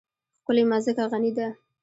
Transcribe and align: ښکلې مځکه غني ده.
ښکلې 0.41 0.63
مځکه 0.69 1.03
غني 1.11 1.31
ده. 1.37 1.47